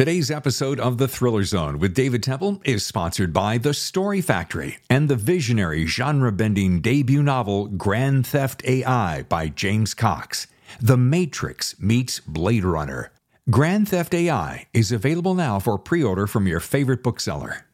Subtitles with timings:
[0.00, 4.78] Today's episode of The Thriller Zone with David Temple is sponsored by The Story Factory
[4.88, 10.46] and the visionary genre bending debut novel Grand Theft AI by James Cox.
[10.80, 13.12] The Matrix meets Blade Runner.
[13.50, 17.66] Grand Theft AI is available now for pre order from your favorite bookseller.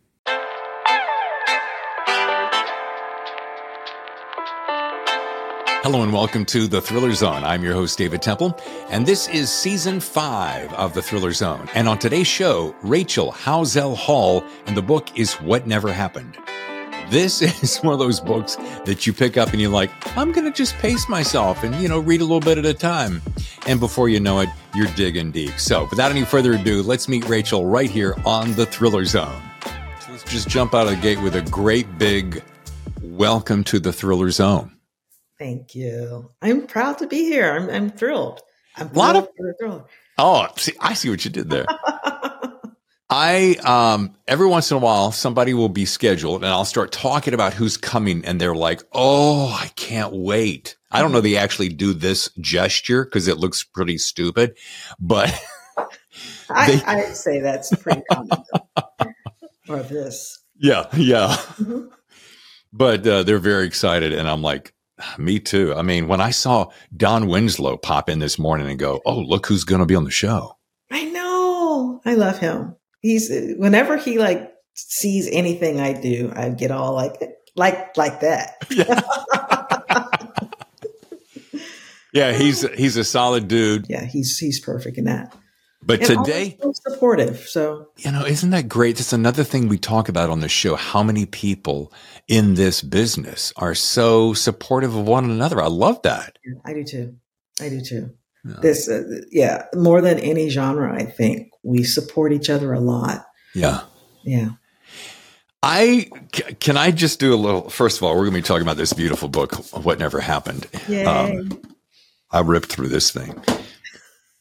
[5.86, 7.44] Hello and welcome to The Thriller Zone.
[7.44, 8.58] I'm your host, David Temple,
[8.90, 11.68] and this is season five of The Thriller Zone.
[11.76, 16.36] And on today's show, Rachel Howzell Hall, and the book is What Never Happened.
[17.08, 20.44] This is one of those books that you pick up and you're like, I'm going
[20.44, 23.22] to just pace myself and, you know, read a little bit at a time.
[23.68, 25.56] And before you know it, you're digging deep.
[25.56, 29.40] So without any further ado, let's meet Rachel right here on The Thriller Zone.
[30.10, 32.42] Let's just jump out of the gate with a great big
[33.00, 34.75] welcome to The Thriller Zone.
[35.38, 36.30] Thank you.
[36.42, 37.52] I'm proud to be here.
[37.52, 38.40] I'm, I'm thrilled.
[38.76, 39.28] I'm A lot of-
[39.60, 39.84] thrilled.
[40.18, 41.66] Oh, see, I see what you did there.
[43.08, 47.34] I um every once in a while somebody will be scheduled and I'll start talking
[47.34, 51.68] about who's coming and they're like, "Oh, I can't wait." I don't know they actually
[51.68, 54.56] do this gesture cuz it looks pretty stupid,
[54.98, 55.32] but
[56.50, 58.42] I, They- I say that's pretty common.
[59.68, 60.40] or this.
[60.58, 61.36] yeah, yeah.
[61.58, 61.90] Mhm.
[62.72, 64.72] But uh, they're very excited and I'm like,
[65.18, 65.74] me too.
[65.74, 69.46] I mean, when I saw Don Winslow pop in this morning and go, "Oh, look
[69.46, 70.56] who's going to be on the show."
[70.90, 72.00] I know.
[72.04, 72.76] I love him.
[73.00, 77.20] He's whenever he like sees anything I do, I get all like
[77.54, 78.56] like like that.
[82.12, 83.86] Yeah, yeah, he's he's a solid dude.
[83.88, 85.36] Yeah, he's he's perfect in that.
[85.86, 87.38] But And today, so supportive.
[87.48, 88.96] So You know, isn't that great?
[88.96, 90.74] That's another thing we talk about on the show.
[90.74, 91.92] How many people
[92.26, 95.62] in this business are so supportive of one another?
[95.62, 96.38] I love that.
[96.64, 97.16] I do too.
[97.60, 98.10] I do too.
[98.44, 98.54] Yeah.
[98.60, 103.24] This, uh, yeah, more than any genre, I think we support each other a lot.
[103.54, 103.82] Yeah.
[104.24, 104.50] Yeah.
[105.62, 106.10] I
[106.60, 107.70] can I just do a little.
[107.70, 110.68] First of all, we're going to be talking about this beautiful book, "What Never Happened."
[110.86, 111.04] Yay.
[111.04, 111.60] Um,
[112.30, 113.42] I ripped through this thing.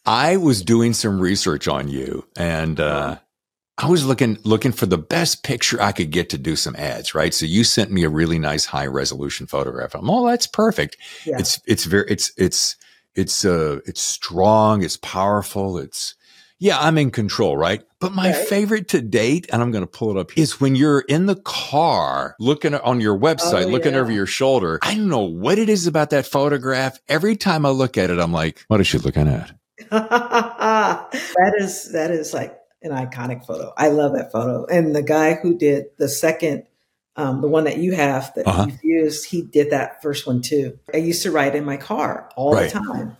[0.06, 3.18] I was doing some research on you, and uh,
[3.78, 7.16] I was looking looking for the best picture I could get to do some ads.
[7.16, 9.96] Right, so you sent me a really nice high resolution photograph.
[9.96, 10.98] I'm, oh, that's perfect.
[11.26, 11.38] yeah.
[11.40, 12.76] It's it's very it's it's
[13.16, 14.84] it's uh it's strong.
[14.84, 15.78] It's powerful.
[15.78, 16.16] It's
[16.58, 17.82] yeah, I'm in control, right?
[18.00, 18.48] But my Right.
[18.48, 21.36] favorite to date, and I'm going to pull it up, is when you're in the
[21.36, 24.00] car looking on your website, Oh, looking yeah.
[24.00, 24.80] over your shoulder.
[24.82, 26.98] I don't know what it is about that photograph.
[27.10, 29.52] Every time I look at it, I'm like, what is she looking at?
[29.90, 33.74] that is that is like an iconic photo.
[33.78, 34.66] I love that photo.
[34.66, 36.63] And the guy who did the second,
[37.16, 38.68] um, the one that you have that Uh-huh.
[38.68, 40.80] you've used, he did that first one too.
[40.94, 42.72] I used to write in my car all Right.
[42.72, 43.18] the time.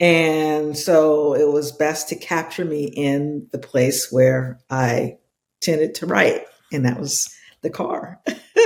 [0.00, 5.18] And so it was best to capture me in the place where I
[5.60, 6.44] tended to write.
[6.72, 7.28] And that was
[7.62, 8.20] the car.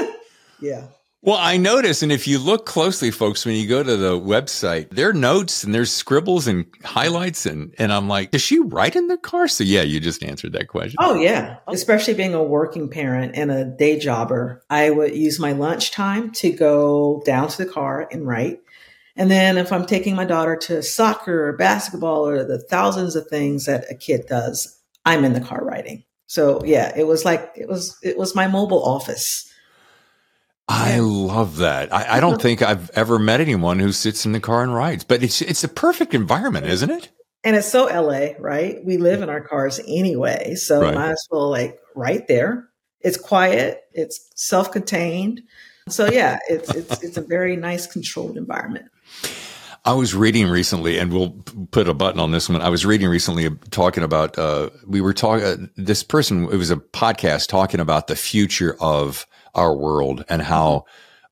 [0.60, 0.88] yeah.
[1.24, 4.90] Well, I notice, and if you look closely, folks, when you go to the website,
[4.90, 8.96] there are notes and there's scribbles and highlights, and and I'm like, does she write
[8.96, 9.46] in the car?
[9.46, 10.96] So yeah, you just answered that question.
[10.98, 15.52] Oh yeah, especially being a working parent and a day jobber, I would use my
[15.52, 18.58] lunchtime to go down to the car and write.
[19.14, 23.28] And then if I'm taking my daughter to soccer or basketball or the thousands of
[23.28, 26.02] things that a kid does, I'm in the car writing.
[26.26, 29.51] So yeah, it was like it was it was my mobile office.
[30.74, 31.92] I love that.
[31.92, 35.04] I, I don't think I've ever met anyone who sits in the car and writes,
[35.04, 37.10] but it's it's a perfect environment, isn't it?
[37.44, 38.82] And it's so LA, right?
[38.84, 40.94] We live in our cars anyway, so Right.
[40.94, 42.68] might as well like right there.
[43.00, 45.42] It's quiet, it's self-contained.
[45.88, 48.86] So yeah, it's it's it's a very nice controlled environment.
[49.84, 51.30] I was reading recently, and we'll
[51.72, 52.62] put a button on this one.
[52.62, 56.70] I was reading recently talking about, uh, we were talking, uh, this person, it was
[56.70, 60.84] a podcast talking about the future of our world and how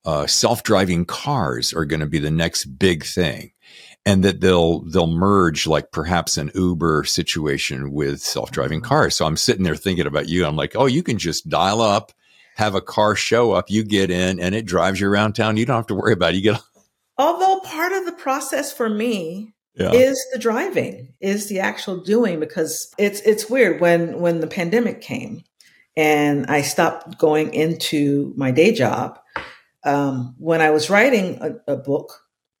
[0.05, 3.51] uh, self driving cars are going to be the next big thing.
[4.03, 9.15] And that they'll they'll merge like perhaps an Uber situation with self driving cars.
[9.15, 10.45] So I'm sitting there thinking about you.
[10.45, 12.11] I'm like, oh, you can just dial up,
[12.55, 15.57] have a car show up, you get in, and it drives you around town.
[15.57, 16.37] You don't have to worry about it.
[16.37, 16.61] You get
[17.19, 19.91] Although part of the process for me yeah.
[19.91, 25.01] is the driving, is the actual doing because it's it's weird when when the pandemic
[25.01, 25.43] came
[25.95, 29.19] and I stopped going into my day job.
[29.83, 32.13] Um, when I was writing a, a book,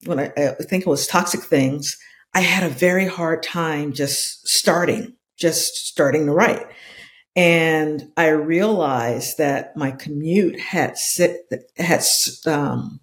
[0.05, 1.97] when I, I think it was Toxic Things,
[2.33, 6.65] I had a very hard time just starting, just starting to write.
[7.35, 11.41] And I realized that my commute had sit,
[11.77, 12.03] had
[12.45, 12.99] um,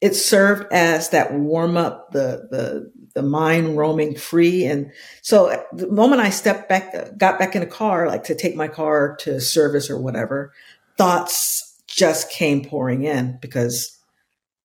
[0.00, 4.64] it served as that warm up, the the the mind roaming free.
[4.64, 4.92] And
[5.22, 8.68] so the moment I stepped back, got back in a car, like to take my
[8.68, 10.52] car to service or whatever,
[10.96, 13.98] thoughts just came pouring in because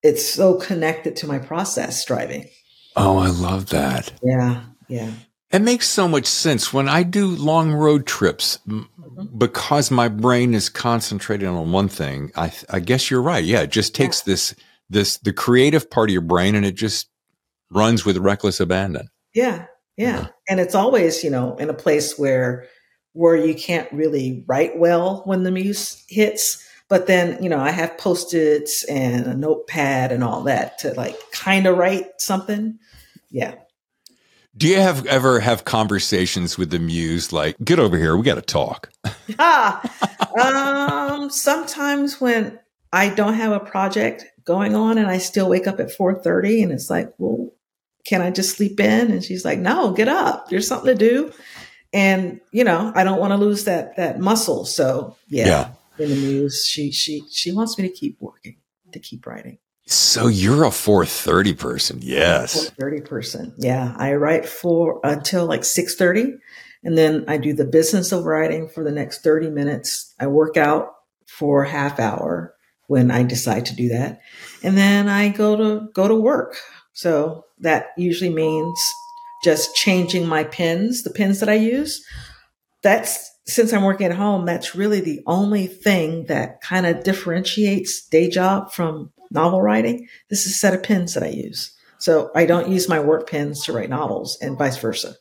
[0.03, 2.47] it's so connected to my process driving.
[2.95, 4.13] Oh, I love that.
[4.21, 4.61] Yeah.
[4.88, 5.09] Yeah.
[5.51, 9.35] It makes so much sense when I do long road trips mm-hmm.
[9.35, 12.31] because my brain is concentrated on one thing.
[12.35, 13.44] I, I guess you're right.
[13.44, 13.61] Yeah.
[13.61, 14.33] It just takes yeah.
[14.33, 14.55] this,
[14.91, 17.07] this, the creative part of your brain and it just
[17.73, 19.09] runs with reckless abandon.
[19.33, 19.65] Yeah,
[19.97, 20.21] yeah.
[20.21, 20.27] Yeah.
[20.49, 22.67] And it's always, you know, in a place where
[23.13, 26.67] where you can't really write well when the muse hits.
[26.89, 31.15] But then, you know, I have post-its and a notepad and all that to like
[31.31, 32.77] kind of write something.
[33.29, 33.55] Yeah.
[34.55, 38.35] Do you have ever have conversations with the muse like, get over here, we got
[38.35, 38.91] to talk?
[39.39, 42.59] ah, um, sometimes when
[42.91, 46.71] I don't have a project going on and I still wake up at 4:30 and
[46.71, 47.49] it's like, well,
[48.05, 49.11] can I just sleep in?
[49.11, 50.50] And she's like, no, get up.
[50.50, 51.31] There's something to do.
[51.94, 54.65] And, you know, I don't want to lose that, that muscle.
[54.65, 56.03] So yeah, yeah.
[56.03, 58.57] in the muse, she, she, she wants me to keep working,
[58.91, 59.59] to keep writing.
[59.85, 62.00] So you're a 430 person.
[62.01, 62.69] Yes.
[62.69, 63.53] 430 person.
[63.57, 63.94] Yeah.
[63.97, 66.39] I write for until like 630
[66.83, 70.13] and then I do the business of writing for the next 30 minutes.
[70.19, 70.89] I work out
[71.27, 72.55] for a half hour
[72.88, 74.19] when I decide to do that.
[74.61, 76.57] And then I go to go to work.
[76.91, 78.79] So that usually means
[79.44, 82.03] just changing my pins, the pins that I use.
[82.81, 88.07] That's since I'm working at home, that's really the only thing that kind of differentiates
[88.07, 90.07] day job from novel writing.
[90.29, 91.73] This is a set of pins that I use.
[91.97, 95.15] So I don't use my work pins to write novels and vice versa.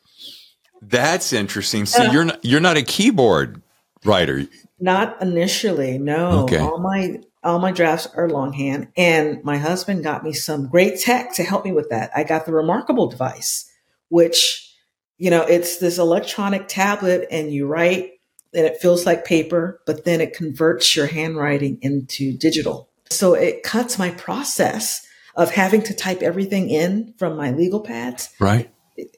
[0.81, 1.85] That's interesting.
[1.85, 3.61] So uh, you're not, you're not a keyboard
[4.05, 4.47] writer.
[4.79, 6.43] Not initially, no.
[6.43, 6.59] Okay.
[6.59, 8.87] All my all my drafts are longhand.
[8.95, 12.11] And my husband got me some great tech to help me with that.
[12.15, 13.69] I got the Remarkable device,
[14.09, 14.73] which,
[15.17, 18.11] you know, it's this electronic tablet and you write
[18.53, 22.89] and it feels like paper, but then it converts your handwriting into digital.
[23.09, 25.05] So it cuts my process
[25.35, 28.29] of having to type everything in from my legal pads.
[28.39, 28.69] Right.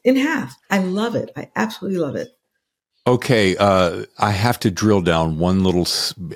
[0.03, 0.57] In half.
[0.69, 1.31] I love it.
[1.35, 2.29] I absolutely love it.
[3.07, 5.87] Okay, uh, I have to drill down one little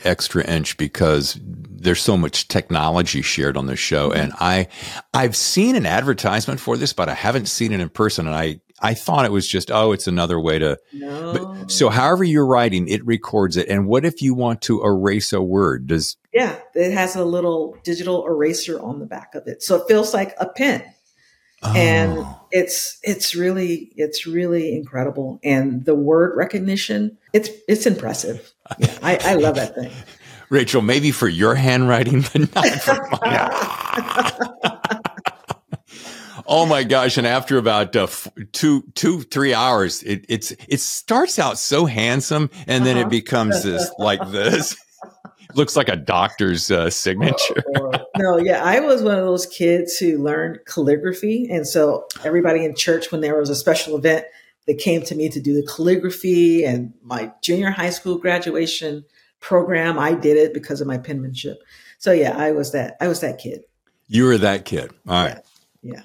[0.04, 4.19] extra inch because there's so much technology shared on this show, mm-hmm.
[4.19, 4.68] and I,
[5.12, 8.62] I've seen an advertisement for this, but I haven't seen it in person, and I,
[8.81, 10.77] I thought it was just, oh, it's another way to.
[10.94, 11.33] No.
[11.33, 13.68] But, so, however you're writing, it records it.
[13.68, 15.88] And what if you want to erase a word?
[15.88, 19.88] Does yeah, it has a little digital eraser on the back of it, so it
[19.88, 20.83] feels like a pen.
[21.63, 21.74] Oh.
[21.75, 28.51] And it's it's really it's really incredible, and the word recognition it's it's impressive.
[28.78, 29.92] Yeah, I, I love that thing.
[30.50, 33.50] Rachel, maybe for your handwriting, but not for mine.
[36.48, 37.18] oh my gosh!
[37.18, 38.07] And after about uh,
[38.52, 43.07] two, two, three hours, it, it's it starts out so handsome, and then uh-huh.
[43.07, 44.75] it becomes this like this.
[45.56, 47.63] Looks like a doctor's uh, signature.
[47.75, 52.66] Oh, no, yeah, I was one of those kids who learned calligraphy, and so everybody
[52.66, 54.25] in church, when there was a special event,
[54.68, 56.63] they came to me to do the calligraphy.
[56.63, 59.06] And my junior high school graduation
[59.39, 61.57] program, I did it because of my penmanship.
[61.98, 62.95] So yeah, I was that.
[63.01, 63.63] I was that kid.
[64.07, 64.92] You were that kid.
[65.07, 65.39] All right.
[65.81, 66.04] Yeah.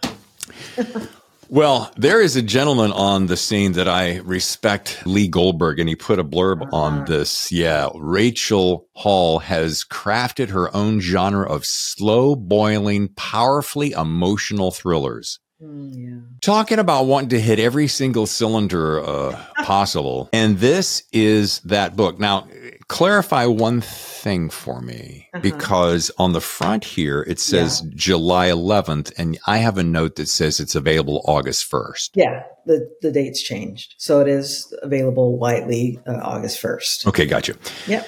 [0.79, 1.07] yeah.
[1.49, 5.97] Well, there is a gentleman on the scene that I respect, Lee Goldberg, and he
[5.97, 6.77] put a blurb uh-huh.
[6.77, 7.53] on this.
[7.53, 15.39] Yeah, Rachel Hall has crafted her own genre of slow boiling, powerfully emotional thrillers.
[15.63, 16.21] Mm, yeah.
[16.41, 20.29] Talking about wanting to hit every single cylinder uh, possible.
[20.33, 22.19] and this is that book.
[22.19, 22.49] Now,
[22.89, 25.43] clarify one thing for me uh-huh.
[25.43, 27.91] because on the front here it says yeah.
[27.95, 32.11] July 11th and I have a note that says it's available August 1st.
[32.15, 33.95] Yeah, the the date's changed.
[33.99, 37.07] So it is available widely uh, August 1st.
[37.09, 37.55] Okay, gotcha.
[37.87, 38.07] Yep.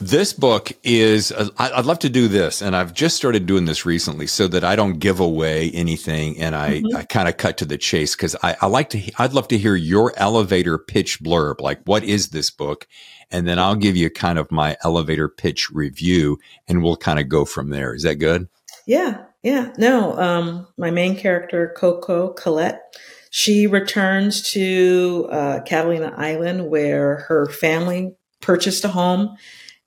[0.00, 2.60] This book is, uh, I'd love to do this.
[2.62, 6.54] And I've just started doing this recently so that I don't give away anything and
[6.54, 6.96] I, mm-hmm.
[6.96, 9.58] I kind of cut to the chase because I, I like to, I'd love to
[9.58, 11.60] hear your elevator pitch blurb.
[11.60, 12.88] Like, what is this book?
[13.30, 16.38] And then I'll give you kind of my elevator pitch review
[16.68, 17.94] and we'll kind of go from there.
[17.94, 18.48] Is that good?
[18.86, 19.24] Yeah.
[19.42, 19.72] Yeah.
[19.78, 22.82] No, um, my main character, Coco Colette,
[23.30, 29.36] she returns to uh, Catalina Island where her family purchased a home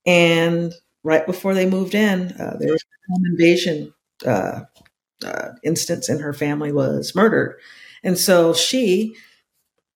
[0.06, 3.94] and right before they moved in, uh, there was a home invasion
[4.26, 4.62] uh,
[5.26, 7.60] uh, instance, and her family was murdered.
[8.04, 9.16] And so she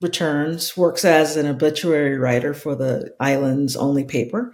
[0.01, 4.53] returns, works as an obituary writer for the island's only paper,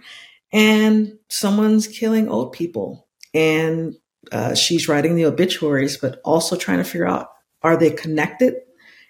[0.52, 3.06] and someone's killing old people.
[3.34, 3.96] And
[4.32, 7.28] uh, she's writing the obituaries, but also trying to figure out
[7.62, 8.54] are they connected?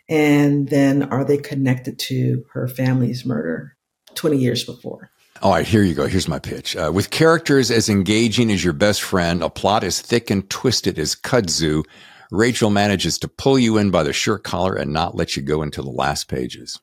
[0.09, 3.76] And then are they connected to her family's murder
[4.14, 5.11] 20 years before?
[5.42, 6.07] All right, here you go.
[6.07, 6.75] Here's my pitch.
[6.75, 10.99] Uh, with characters as engaging as your best friend, a plot as thick and twisted
[10.99, 11.85] as kudzu,
[12.31, 15.63] Rachel manages to pull you in by the shirt collar and not let you go
[15.63, 16.81] until the last pages.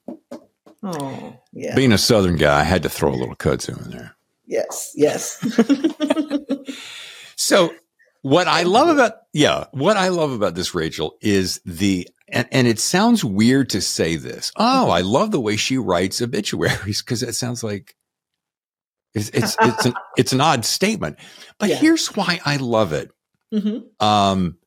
[0.84, 1.76] Oh, yeah.
[1.76, 4.16] Being a Southern guy, I had to throw a little kudzu in there.
[4.46, 5.44] Yes, yes.
[7.36, 7.74] so,
[8.22, 12.68] what I love about yeah, what I love about this Rachel is the and, and
[12.68, 14.52] it sounds weird to say this.
[14.56, 17.96] Oh, I love the way she writes obituaries because it sounds like
[19.14, 21.18] it's it's it's an, it's an odd statement.
[21.60, 21.76] But yeah.
[21.78, 23.12] here's why I love it.
[23.54, 24.06] Mm-hmm.
[24.06, 24.58] Um,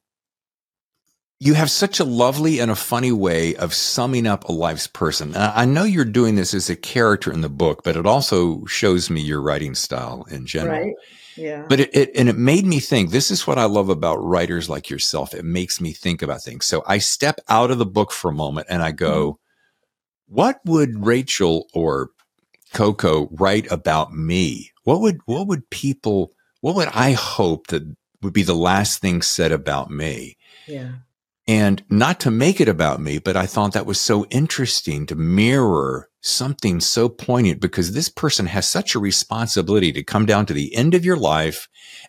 [1.40, 5.32] you have such a lovely and a funny way of summing up a life's person.
[5.36, 9.08] I know you're doing this as a character in the book, but it also shows
[9.08, 10.80] me your writing style in general.
[10.80, 10.94] Right.
[11.36, 11.64] Yeah.
[11.68, 14.68] But it, it, and it made me think this is what I love about writers
[14.68, 15.32] like yourself.
[15.32, 16.66] It makes me think about things.
[16.66, 20.34] So I step out of the book for a moment and I go, mm-hmm.
[20.34, 22.10] what would Rachel or
[22.74, 24.72] Coco write about me?
[24.82, 27.84] What would, what would people, what would I hope that
[28.22, 30.36] would be the last thing said about me?
[30.66, 30.94] Yeah.
[31.48, 35.14] And not to make it about me, but I thought that was so interesting to
[35.14, 40.52] mirror something so poignant because this person has such a responsibility to come down to
[40.52, 41.68] the end of your life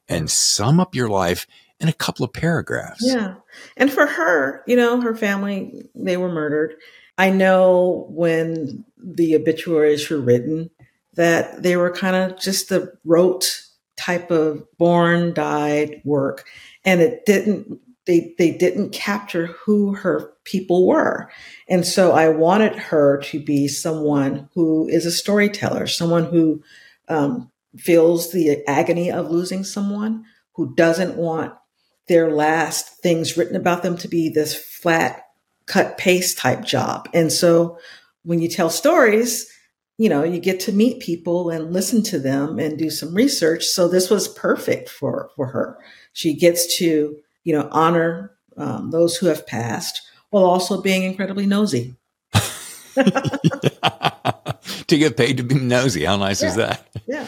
[0.09, 1.47] and sum up your life
[1.79, 3.01] in a couple of paragraphs.
[3.01, 3.35] Yeah.
[3.77, 6.75] And for her, you know, her family, they were murdered.
[7.17, 10.69] I know when the obituaries were written
[11.13, 13.63] that they were kind of just the rote
[13.95, 16.45] type of born, died work.
[16.83, 17.79] And it didn't
[18.09, 21.29] they they didn't capture who her people were.
[21.67, 26.63] And so I wanted her to be someone who is a storyteller, someone who
[27.07, 31.53] um, feels the agony of losing someone, who doesn't want
[32.07, 35.27] their last things written about them to be this flat
[35.67, 37.07] cut paste type job.
[37.13, 37.77] And so
[38.23, 39.47] when you tell stories,
[39.99, 43.65] you know, you get to meet people and listen to them and do some research.
[43.65, 45.77] So this was perfect for for her.
[46.13, 51.45] She gets to you know, honor um, those who have passed while also being incredibly
[51.45, 51.95] nosy.
[54.87, 56.03] to get paid to be nosy.
[56.05, 56.49] How nice yeah.
[56.49, 56.87] is that?
[57.07, 57.25] Yeah.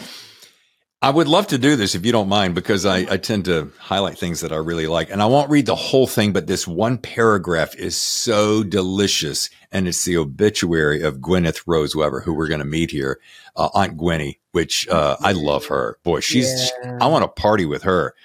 [1.00, 3.72] I would love to do this if you don't mind, because I, I, tend to
[3.80, 5.10] highlight things that I really like.
[5.10, 9.50] And I won't read the whole thing, but this one paragraph is so delicious.
[9.72, 13.18] And it's the obituary of Gwyneth Rose Weber, who we're going to meet here,
[13.56, 15.98] uh, Aunt Gwenny, which uh, I love her.
[16.04, 16.98] Boy, she's, yeah.
[17.00, 18.14] I want to party with her.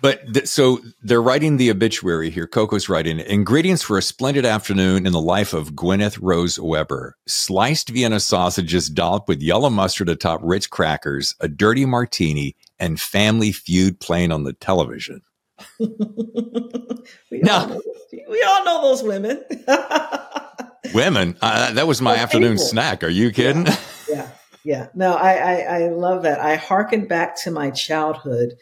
[0.00, 2.46] But th- so they're writing the obituary here.
[2.46, 7.16] Coco's writing ingredients for a splendid afternoon in the life of Gwyneth Rose Weber.
[7.26, 13.52] Sliced Vienna sausages dolloped with yellow mustard atop Ritz crackers, a dirty martini, and family
[13.52, 15.22] feud playing on the television.
[15.80, 17.80] we, now, all
[18.28, 19.42] we all know those women.
[20.94, 21.36] women?
[21.40, 23.02] Uh, that was my afternoon snack.
[23.02, 23.66] Are you kidding?
[23.66, 23.76] Yeah.
[24.08, 24.30] yeah.
[24.64, 24.86] yeah.
[24.94, 26.38] No, I, I, I love that.
[26.38, 28.54] I hearken back to my childhood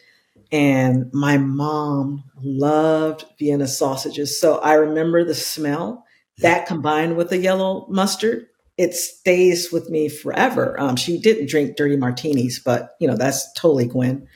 [0.51, 4.39] and my mom loved Vienna sausages.
[4.39, 6.05] So I remember the smell
[6.39, 8.47] that combined with the yellow mustard.
[8.77, 10.79] It stays with me forever.
[10.79, 14.27] Um, she didn't drink dirty martinis, but you know, that's totally Gwen.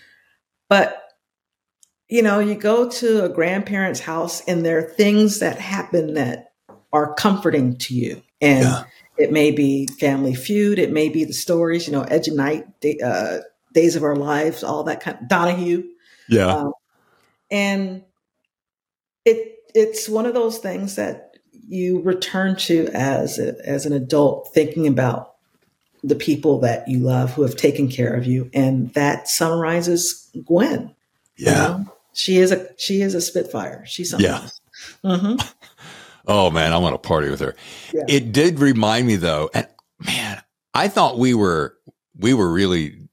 [0.68, 0.98] But
[2.10, 6.52] you know, you go to a grandparent's house and there are things that happen that
[6.92, 8.22] are comforting to you.
[8.42, 8.84] And yeah.
[9.18, 10.78] it may be family feud.
[10.78, 12.66] It may be the stories, you know, Edge of Night,
[13.02, 13.38] uh,
[13.74, 15.84] Days of Our Lives, all that kind of Donahue.
[16.30, 16.54] Yeah.
[16.56, 16.74] Um,
[17.50, 18.04] and
[19.26, 21.38] it it's one of those things that
[21.68, 25.36] you return to as a, as an adult thinking about
[26.04, 30.96] the people that you love who have taken care of you and that summarizes Gwen.
[31.38, 31.52] Yeah.
[31.52, 31.94] You know?
[32.14, 33.86] She is a she is a spitfire.
[33.86, 34.30] She's something.
[34.30, 34.48] Yeah.
[35.04, 35.36] Mm-hmm.
[36.28, 37.56] oh man, I want to party with her.
[37.94, 38.04] Yeah.
[38.08, 39.68] It did remind me though, and
[40.06, 40.42] man,
[40.74, 41.78] I thought we were
[42.18, 43.08] we were really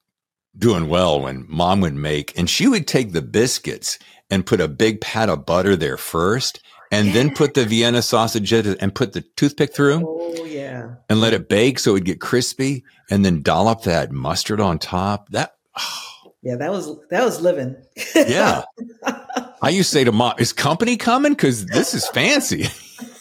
[0.59, 3.99] doing well when mom would make, and she would take the biscuits
[4.31, 6.61] and put a big pat of butter there first,
[6.91, 7.13] and yeah.
[7.15, 10.05] then put the Vienna sausage in and put the toothpick through.
[10.07, 14.61] Oh yeah, and let it bake so it'd get crispy, and then dollop that mustard
[14.61, 15.31] on top.
[15.31, 15.57] That.
[15.77, 16.05] Oh.
[16.41, 17.75] Yeah, that was that was living.
[18.15, 18.63] yeah,
[19.61, 21.33] I used to say to mom, "Is company coming?
[21.33, 22.69] Because this is fancy."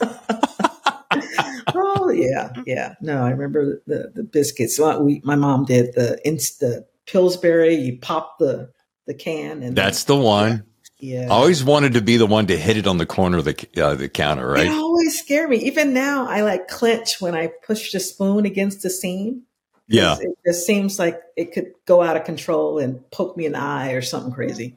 [1.74, 2.94] oh yeah, yeah.
[3.00, 4.78] No, I remember the the biscuits.
[4.78, 7.74] We, my mom did the insta Pillsbury.
[7.74, 8.70] You pop the
[9.06, 10.64] the can, and that's the one.
[10.98, 13.44] Yeah, I always wanted to be the one to hit it on the corner of
[13.44, 14.48] the uh, the counter.
[14.48, 14.66] Right?
[14.66, 15.58] It always scared me.
[15.58, 19.42] Even now, I like clench when I push the spoon against the seam.
[19.88, 23.52] Yeah, it just seems like it could go out of control and poke me in
[23.52, 24.76] the eye or something crazy.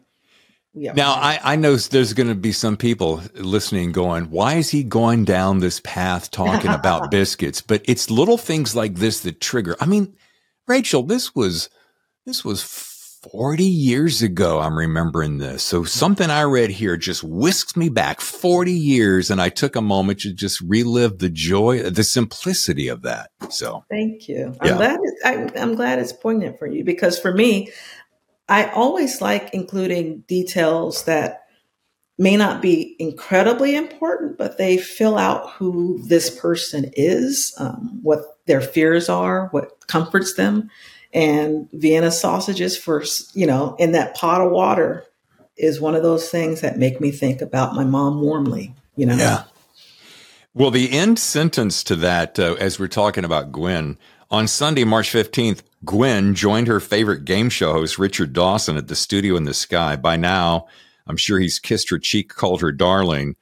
[0.74, 0.94] Yeah.
[0.94, 4.84] Now, I, I know there's going to be some people listening going, why is he
[4.84, 7.62] going down this path talking about biscuits?
[7.62, 9.76] But it's little things like this that trigger.
[9.80, 10.16] I mean,
[10.68, 11.70] Rachel, this was,
[12.30, 14.60] this was 40 years ago.
[14.60, 15.64] I'm remembering this.
[15.64, 19.32] So something I read here just whisks me back 40 years.
[19.32, 23.32] And I took a moment to just relive the joy, the simplicity of that.
[23.50, 24.56] So thank you.
[24.64, 24.72] Yeah.
[24.72, 27.72] I'm glad, it, I, I'm glad it's poignant for you because for me,
[28.48, 31.46] I always like including details that
[32.20, 38.38] may not be incredibly important, but they fill out who this person is, um, what
[38.46, 40.70] their fears are, what comforts them.
[41.14, 45.06] And Vienna sausages for, you know, in that pot of water
[45.58, 49.16] is one of those things that make me think about my mom warmly, you know?
[49.16, 49.44] Yeah.
[50.54, 53.98] Well, the end sentence to that, uh, as we're talking about Gwen,
[54.32, 58.96] on Sunday, March 15th, Gwen joined her favorite game show host, Richard Dawson, at the
[58.96, 59.96] studio in the sky.
[59.96, 60.68] By now,
[61.08, 63.36] I'm sure he's kissed her cheek, called her darling,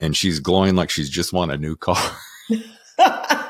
[0.00, 2.16] and she's glowing like she's just won a new car.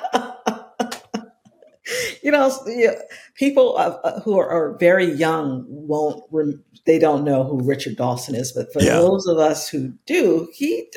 [2.22, 2.50] you know,
[3.34, 8.34] people uh, who are, are, very young won't, rem- they don't know who Richard Dawson
[8.34, 8.52] is.
[8.52, 8.94] But for Yeah.
[8.94, 10.90] those of us who do, he,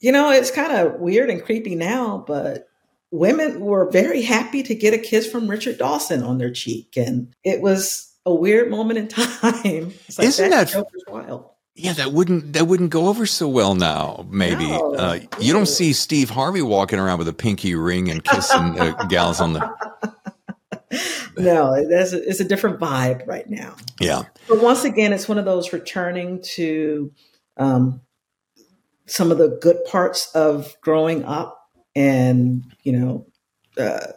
[0.00, 2.68] you know, it's kind of weird and creepy now, but
[3.10, 6.96] women were very happy to get a kiss from Richard Dawson on their cheek.
[6.96, 9.92] And it was a weird moment in time.
[10.18, 11.46] Like, Isn't that- joke wild?
[11.76, 14.24] yeah, that wouldn't that wouldn't go over so well now.
[14.30, 14.94] Maybe No.
[14.94, 18.92] uh, you don't see Steve Harvey walking around with a pinky ring and kissing uh,
[19.08, 20.13] gals on the
[21.36, 23.76] No, that's a, it's a different vibe right now.
[24.00, 24.22] yeah.
[24.48, 27.12] But once again, it's one of those returning to
[27.56, 28.00] um,
[29.06, 33.26] some of the good parts of growing up and, you know,
[33.76, 34.12] uh,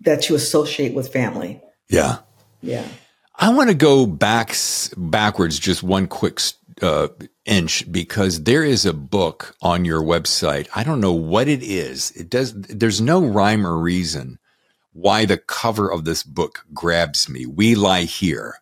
[0.00, 1.60] that you associate with family.
[1.88, 2.18] Yeah.
[2.60, 2.86] Yeah.
[3.34, 4.54] I want to go back
[4.96, 6.40] backwards just one quick
[6.82, 7.08] uh,
[7.44, 10.68] inch because there is a book on your website.
[10.74, 12.10] I don't know what it is.
[12.12, 12.52] It does.
[12.54, 14.38] There's no rhyme or reason
[15.00, 17.46] why the cover of this book grabs me.
[17.46, 18.56] We lie here,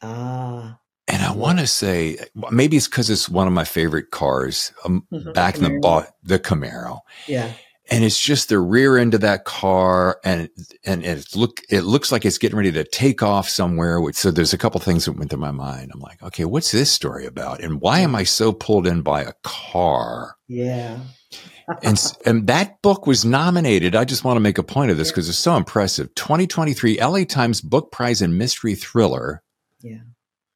[0.00, 0.78] Ah.
[1.08, 2.18] and I want to say
[2.50, 4.72] maybe it's because it's one of my favorite cars.
[4.84, 5.34] Um, Mhm.
[5.34, 6.06] back in the Camaro.
[6.22, 7.52] the Camaro, Yeah.
[7.92, 10.48] And it's just the rear end of that car and
[10.84, 14.30] and it look it looks like it's getting ready to take off somewhere which so
[14.30, 15.90] there's a couple things that went through my mind.
[15.94, 17.60] I'm like okay what's this story about?
[17.60, 20.36] And why am i so pulled in by a car?
[20.48, 21.00] Yeah.
[21.82, 23.94] and and that book was nominated.
[23.94, 26.14] I just want to make a point of this because it's so impressive.
[26.14, 29.42] 2023 la times book prize in mystery thriller.
[29.82, 29.98] Yeah.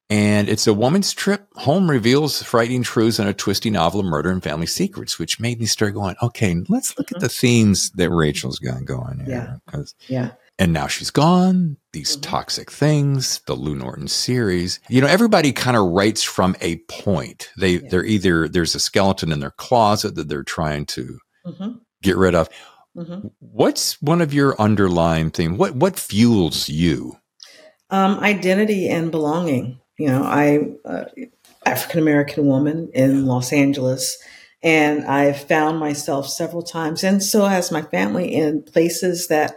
[0.09, 4.29] And it's a woman's trip home reveals frightening truths in a twisty novel of murder
[4.31, 8.09] and family secrets, which made me start going, okay, let's look at the themes that
[8.09, 9.59] Rachel's got going here.
[9.73, 9.81] Yeah.
[10.07, 10.31] Yeah.
[10.59, 12.21] And now she's gone, these Mhm.
[12.23, 14.79] toxic things, the Lou Norton series.
[14.89, 17.49] You know, everybody kind of writes from a point.
[17.59, 17.89] They, Yeah.
[17.91, 22.33] they're either, there's a skeleton in their closet that they're trying to hmm get rid
[22.35, 22.47] of.
[22.95, 25.57] hmm What's one of your underlying theme?
[25.57, 27.17] What, what fuels you?
[27.89, 29.79] Um, identity and belonging.
[29.97, 31.05] You know, I uh,
[31.65, 34.17] African American woman in Los Angeles,
[34.61, 39.55] and I've found myself several times, and so has my family, in places that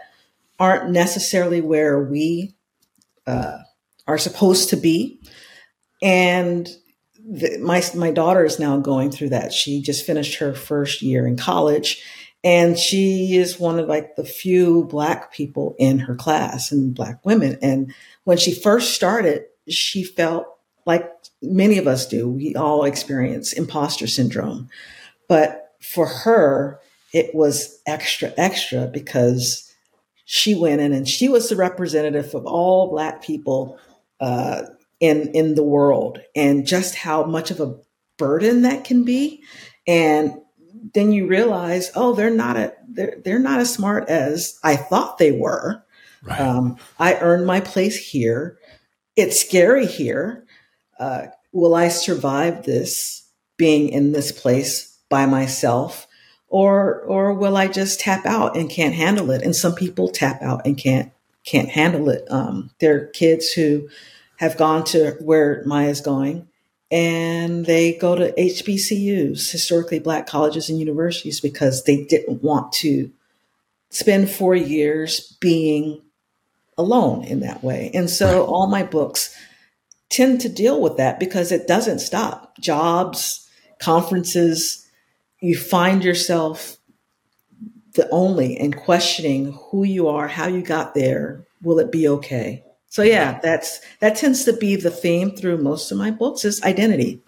[0.59, 2.55] aren't necessarily where we
[3.27, 3.59] uh,
[4.07, 5.21] are supposed to be.
[6.03, 6.69] And
[7.23, 9.53] the, my my daughter is now going through that.
[9.53, 12.03] She just finished her first year in college,
[12.43, 17.25] and she is one of like the few black people in her class and black
[17.27, 17.59] women.
[17.61, 17.93] And
[18.25, 20.47] when she first started, she felt
[20.87, 21.09] like
[21.43, 22.29] many of us do.
[22.29, 24.69] We all experience imposter syndrome,
[25.29, 26.81] but for her,
[27.13, 29.73] it was extra extra because
[30.25, 33.79] she went in and she was the representative of all black people
[34.21, 34.63] uh,
[35.01, 37.75] in in the world and just how much of a
[38.19, 39.43] burden that can be
[39.87, 40.35] and
[40.95, 45.19] then you realize oh they're not a they're, they're not as smart as i thought
[45.19, 45.83] they were
[46.23, 46.39] Right.
[46.39, 48.59] um, i earned my place here
[49.17, 50.45] it's scary here.
[50.99, 56.07] Uh, will i survive this being in this place by myself?
[56.49, 59.43] Or or will i just tap out and can't handle it?
[59.43, 61.13] And some people tap out and can't
[61.45, 62.25] can't handle it.
[62.31, 63.89] Um, there are kids who
[64.37, 66.49] have gone to where Maya's going,
[66.91, 73.11] and they go to HBCUs, historically black colleges and universities, because they didn't want to
[73.91, 76.03] spend four years being
[76.81, 77.91] alone in that way.
[77.95, 79.35] And so all my books
[80.09, 82.59] tend to deal with that because it doesn't stop.
[82.59, 84.87] Jobs, conferences,
[85.41, 86.77] you find yourself
[87.95, 92.65] the only and questioning who you are, how you got there, will it be okay?
[92.89, 96.63] So yeah, that's that tends to be the theme through most of my books is
[96.63, 97.23] identity.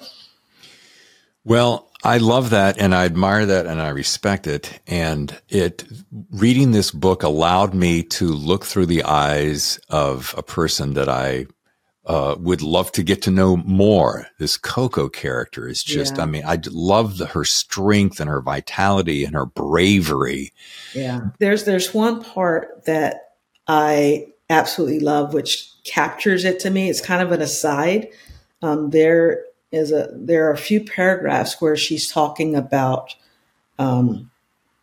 [1.45, 4.81] Well, I love that and I admire that and I respect it.
[4.87, 5.85] And it
[6.31, 11.47] reading this book allowed me to look through the eyes of a person that I
[12.05, 14.27] uh, would love to get to know more.
[14.39, 16.25] This Coco character is just, yeah.
[16.25, 20.53] I mean, I love the, her strength and her vitality and her bravery.
[20.95, 21.21] Yeah.
[21.39, 23.35] There's, there's one part that
[23.69, 26.91] I absolutely love, which captures it to me.
[26.91, 28.09] It's kind of an aside.
[28.61, 33.15] Um, there is a, there are a few paragraphs where she's talking about,
[33.79, 34.31] um,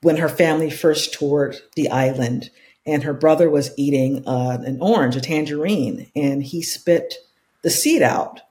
[0.02, 2.50] when her family first toured the island
[2.86, 7.16] and her brother was eating uh, an orange, a tangerine, and he spit
[7.62, 8.42] the seed out,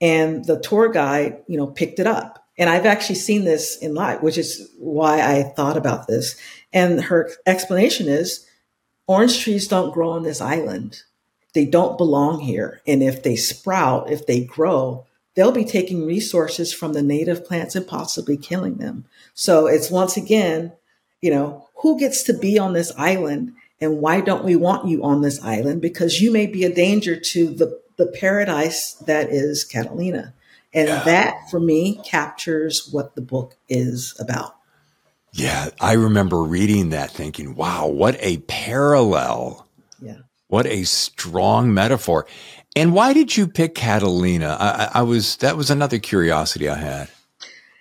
[0.00, 2.46] and the tour guide, you know, picked it up.
[2.58, 6.36] And I've actually seen this in live, which is why I thought about this.
[6.72, 8.46] And her explanation is
[9.06, 11.02] orange trees don't grow on this island.
[11.54, 12.82] They don't belong here.
[12.86, 15.06] And if they sprout, if they grow,
[15.38, 19.04] they'll be taking resources from the native plants and possibly killing them.
[19.34, 20.72] So it's once again,
[21.20, 25.04] you know, who gets to be on this island and why don't we want you
[25.04, 25.80] on this island?
[25.80, 30.34] Because you may be a danger to the, the paradise that is Catalina.
[30.74, 31.04] And yeah.
[31.04, 34.56] that for me captures what the book is about.
[35.32, 39.68] Yeah, I remember reading that thinking, wow, what a parallel.
[40.02, 40.22] Yeah.
[40.48, 42.26] What a strong metaphor.
[42.78, 44.56] And why did you pick Catalina?
[44.60, 47.10] I, I was, that was another curiosity I had.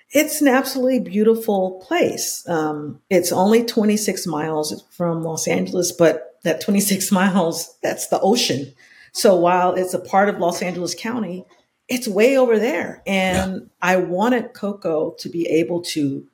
[0.09, 2.43] It's an absolutely beautiful place.
[2.49, 8.73] Um, it's only 26 miles from Los Angeles, but that 26 miles, that's the ocean.
[9.11, 11.45] So while it's a part of Los Angeles County,
[11.87, 13.03] it's way over there.
[13.05, 13.67] And yeah.
[13.83, 16.25] I wanted Coco to be able to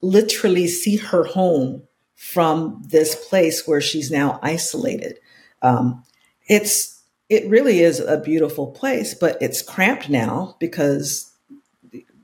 [0.00, 1.82] literally see her home
[2.14, 5.18] from this place where she's now isolated.
[5.60, 6.02] Um,
[6.48, 6.95] it's,
[7.28, 11.32] it really is a beautiful place, but it's cramped now because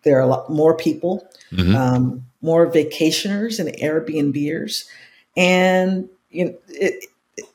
[0.05, 1.75] there are a lot more people, mm-hmm.
[1.75, 4.85] um, more vacationers and Airbnbers,
[5.37, 7.05] and you know, it,
[7.37, 7.47] it,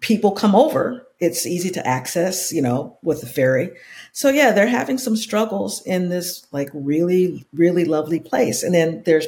[0.00, 1.06] people come over.
[1.18, 3.70] It's easy to access, you know, with the ferry.
[4.12, 8.62] So yeah, they're having some struggles in this like really, really lovely place.
[8.62, 9.26] And then there's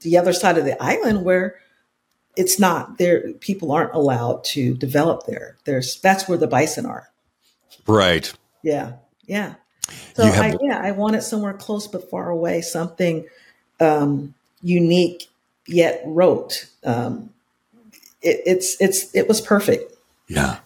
[0.00, 1.56] the other side of the island where
[2.36, 3.32] it's not there.
[3.34, 5.56] People aren't allowed to develop there.
[5.64, 7.10] There's that's where the bison are.
[7.86, 8.32] Right.
[8.62, 8.94] Yeah.
[9.26, 9.54] Yeah.
[10.14, 13.26] So have, I, yeah, I wanted somewhere close but far away, something
[13.80, 15.28] um, unique
[15.66, 16.66] yet rote.
[16.84, 17.30] Um,
[18.22, 19.92] it, it's it's it was perfect.
[20.28, 20.58] Yeah,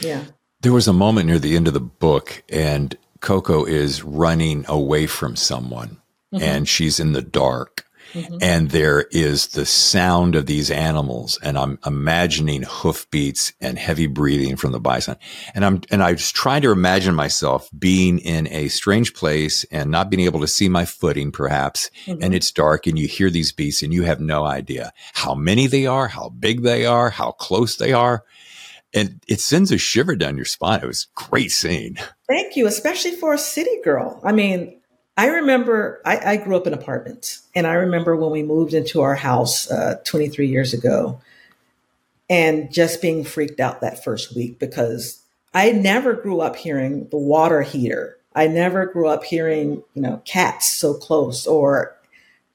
[0.00, 0.24] yeah.
[0.62, 5.06] There was a moment near the end of the book, and Coco is running away
[5.06, 6.00] from someone,
[6.32, 6.42] mm-hmm.
[6.42, 8.38] and she's in the dark, Mm-hmm.
[8.40, 11.38] And there is the sound of these animals.
[11.42, 15.16] And I'm imagining hoofbeats and heavy breathing from the bison.
[15.54, 19.90] And I'm, and I was trying to imagine myself being in a strange place and
[19.90, 21.90] not being able to see my footing, perhaps.
[22.06, 22.22] Mm-hmm.
[22.22, 25.66] And it's dark and you hear these beasts and you have no idea how many
[25.66, 28.24] they are, how big they are, how close they are
[28.92, 30.80] and it sends a shiver down your spine.
[30.80, 31.98] It was great scene.
[32.28, 34.20] Thank you, especially for a city girl.
[34.24, 34.79] I mean,
[35.20, 39.02] I remember I, I, grew up in apartments, and I remember when we moved into
[39.02, 41.20] our house uh, 23 years ago,
[42.30, 45.20] and just being freaked out that first week because
[45.52, 48.16] I never grew up hearing the water heater.
[48.34, 51.94] I never grew up hearing you know cats so close or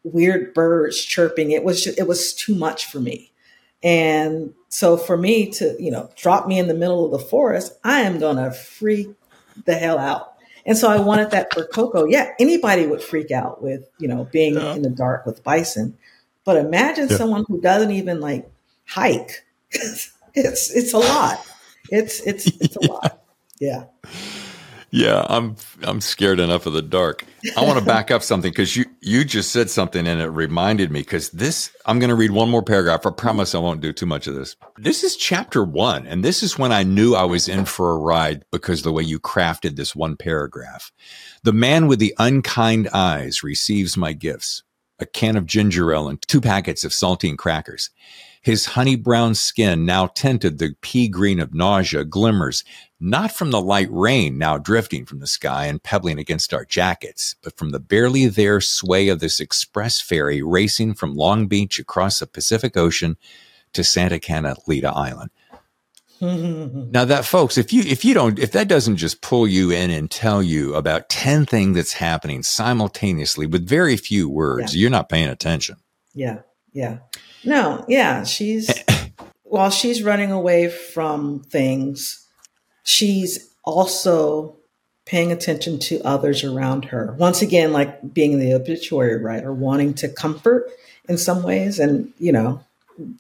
[0.04, 1.52] weird birds chirping.
[1.52, 3.32] It was just, it was too much for me,
[3.84, 7.78] and so for me to you know drop me in the middle of the forest,
[7.84, 9.10] I am gonna freak
[9.66, 10.35] the hell out.
[10.66, 12.06] And so I wanted that for Coco.
[12.06, 14.74] Yeah, anybody would freak out with, you know, being yeah.
[14.74, 15.98] in the dark with bison.
[16.44, 17.18] But imagine yeah.
[17.18, 18.50] someone who doesn't even like
[18.86, 19.46] hike.
[19.72, 20.12] it's
[20.72, 21.46] it's a lot.
[21.90, 23.22] It's it's it's a lot.
[23.58, 23.86] Yeah.
[24.96, 27.26] Yeah, I'm I'm scared enough of the dark.
[27.58, 30.90] I want to back up something because you you just said something and it reminded
[30.90, 33.06] me because this I'm going to read one more paragraph.
[33.06, 34.56] I promise I won't do too much of this.
[34.78, 37.98] This is chapter one, and this is when I knew I was in for a
[37.98, 40.94] ride because the way you crafted this one paragraph.
[41.44, 44.64] The man with the unkind eyes receives my gifts:
[44.98, 47.90] a can of ginger ale and two packets of saltine crackers.
[48.46, 52.64] His honey brown skin, now tinted the pea green of nausea, glimmers
[53.00, 57.36] not from the light rain now drifting from the sky and pebbling against our jackets,
[57.42, 62.20] but from the barely there sway of this express ferry racing from Long Beach across
[62.20, 63.18] the Pacific Ocean
[63.74, 65.32] to Santa Catalina Island.
[66.22, 69.90] now that folks, if you if you don't if that doesn't just pull you in
[69.90, 74.82] and tell you about 10 things that's happening simultaneously with very few words, yeah.
[74.82, 75.78] you're not paying attention.
[76.14, 76.42] Yeah.
[76.74, 77.00] Yeah.
[77.46, 78.72] No, yeah, she's
[79.44, 82.28] while she's running away from things,
[82.84, 84.58] she's also
[85.06, 87.16] paying attention to others around her.
[87.18, 90.70] Once again, like being the obituary writer, wanting to comfort
[91.08, 91.80] in some ways.
[91.80, 92.64] And, you know,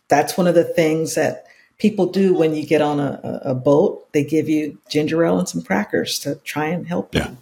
[0.07, 1.45] that's one of the things that
[1.77, 4.11] people do when you get on a, a boat.
[4.13, 7.29] They give you ginger ale and some crackers to try and help yeah.
[7.29, 7.37] you.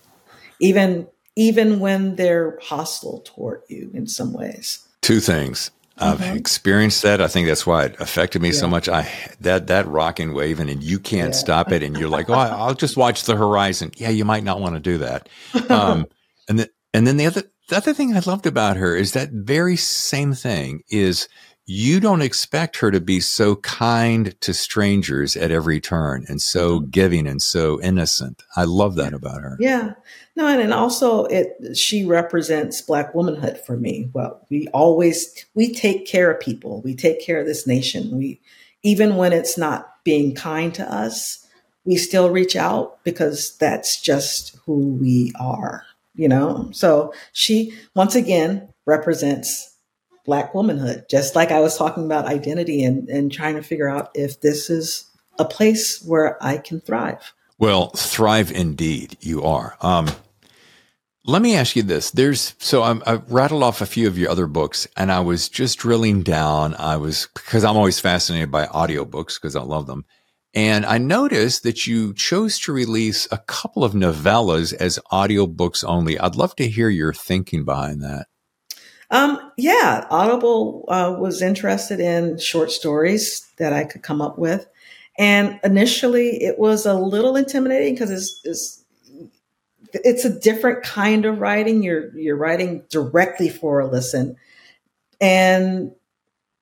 [0.60, 4.88] Even even when they're hostile toward you in some ways.
[5.02, 5.72] Two things.
[5.98, 6.36] I've mm-hmm.
[6.36, 7.22] experienced that.
[7.22, 8.56] I think that's why it affected me yeah.
[8.56, 8.90] so much.
[8.90, 9.08] I
[9.42, 11.40] that that rocking waving and you can't yeah.
[11.40, 13.92] stop it, and you're like, oh, I'll just watch the horizon.
[13.96, 15.30] Yeah, you might not want to do that.
[15.70, 16.08] Um,
[16.50, 19.30] and then and then the other the other thing I loved about her is that
[19.32, 21.28] very same thing is
[21.66, 26.80] you don't expect her to be so kind to strangers at every turn and so
[26.80, 26.90] mm-hmm.
[26.90, 28.44] giving and so innocent.
[28.56, 29.58] I love that about her.
[29.60, 29.94] Yeah.
[30.36, 34.10] No, and, and also it she represents black womanhood for me.
[34.14, 36.82] Well, we always we take care of people.
[36.82, 38.18] We take care of this nation.
[38.18, 38.42] We
[38.82, 41.48] even when it's not being kind to us,
[41.86, 46.70] we still reach out because that's just who we are, you know?
[46.74, 49.73] So she once again represents
[50.26, 54.10] black womanhood, just like I was talking about identity and, and trying to figure out
[54.14, 55.10] if this is
[55.40, 57.34] a place where I can thrive.
[57.58, 59.78] Well, thrive indeed, you are.
[59.82, 60.10] Um,
[61.26, 62.12] let me ask you this.
[62.12, 65.48] There's so I'm, I rattled off a few of your other books, and I was
[65.48, 66.76] just drilling down.
[66.76, 70.06] I was because I'm always fascinated by audiobooks because I love them.
[70.54, 76.20] And I noticed that you chose to release a couple of novellas as audiobooks only.
[76.20, 78.28] I'd love to hear your thinking behind that.
[79.14, 84.68] Um, yeah, Audible uh, was interested in short stories that I could come up with.
[85.20, 88.84] And initially, it was a little intimidating because it's, it's,
[89.94, 91.84] it's a different kind of writing.
[91.84, 94.36] You're you're writing directly for a listen,
[95.22, 95.92] and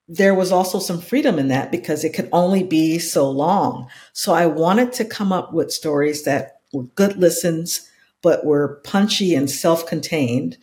[0.10, 3.88] there was also some freedom in that because it could only be so long.
[4.12, 7.90] So I wanted to come up with stories that were good listens,
[8.22, 10.58] but were punchy and self-contained.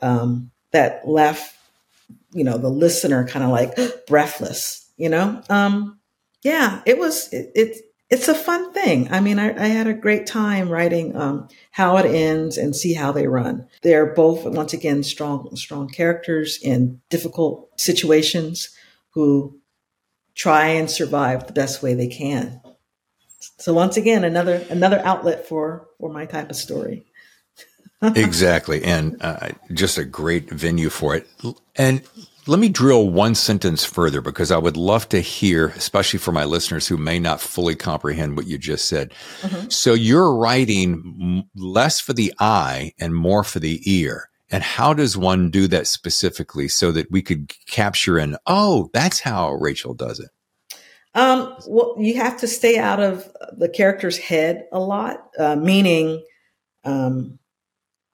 [0.00, 1.54] Um, that left,
[2.32, 5.42] you know, the listener kind of like breathless, you know?
[5.48, 5.98] Um,
[6.42, 7.76] yeah, it was, it, it
[8.12, 9.08] it's a fun thing.
[9.10, 12.92] I mean, I, I had a great time writing um, how it ends and see
[12.92, 13.66] how they run.
[13.80, 18.68] They're both, once again, strong, strong characters in difficult situations
[19.12, 19.58] who
[20.34, 22.60] try and survive the best way they can.
[23.58, 27.06] So once again, another another outlet for for my type of story
[28.02, 28.82] exactly.
[28.84, 31.26] And uh, just a great venue for it.
[31.76, 32.02] And
[32.46, 36.44] let me drill one sentence further because I would love to hear, especially for my
[36.44, 39.12] listeners who may not fully comprehend what you just said.
[39.42, 39.68] Mm-hmm.
[39.68, 44.28] So you're writing less for the eye and more for the ear.
[44.50, 49.20] And how does one do that specifically so that we could capture an, oh, that's
[49.20, 50.28] how Rachel does it?
[51.14, 56.24] Um, well, you have to stay out of the character's head a lot, uh, meaning,
[56.84, 57.38] um,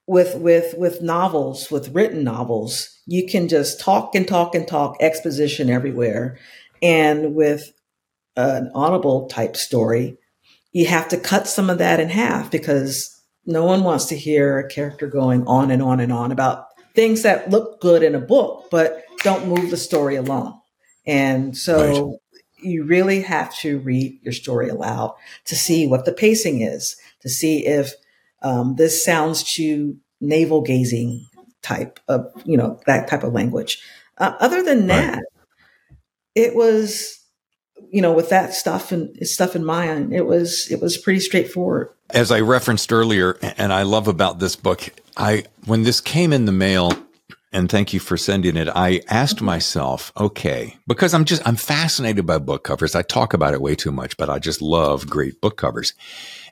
[0.08, 4.96] with with with novels with written novels you can just talk and talk and talk
[5.00, 6.38] exposition everywhere
[6.82, 7.72] and with
[8.34, 10.16] an audible type story
[10.72, 14.58] you have to cut some of that in half because no one wants to hear
[14.58, 18.20] a character going on and on and on about things that look good in a
[18.20, 20.58] book but don't move the story along
[21.06, 22.18] and so right.
[22.62, 27.28] you really have to read your story aloud to see what the pacing is to
[27.28, 27.92] see if
[28.42, 31.26] um, this sounds too navel gazing
[31.62, 33.80] type of, you know, that type of language.
[34.18, 35.24] Uh, other than that, right.
[36.34, 37.20] it was,
[37.90, 41.90] you know, with that stuff and stuff in mind, it was it was pretty straightforward.
[42.10, 46.44] As I referenced earlier, and I love about this book, I when this came in
[46.44, 46.92] the mail,
[47.52, 48.68] and thank you for sending it.
[48.68, 49.46] I asked mm-hmm.
[49.46, 52.94] myself, okay, because I'm just, I'm fascinated by book covers.
[52.94, 55.94] I talk about it way too much, but I just love great book covers.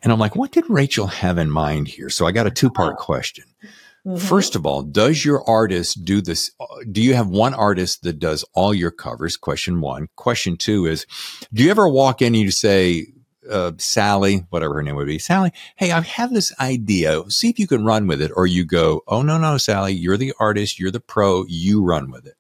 [0.03, 2.11] And I'm like, what did Rachel have in mind here?
[2.11, 3.45] So I got a two part question.
[4.07, 4.25] Mm-hmm.
[4.25, 6.53] First of all, does your artist do this?
[6.91, 9.37] Do you have one artist that does all your covers?
[9.37, 10.09] Question one.
[10.15, 11.07] Question two is,
[11.53, 13.07] do you ever walk in and you say,
[13.51, 17.23] uh, Sally, whatever her name would be, Sally, hey, I have this idea.
[17.31, 18.33] See if you can run with it.
[18.35, 22.11] Or you go, oh, no, no, Sally, you're the artist, you're the pro, you run
[22.11, 22.35] with it.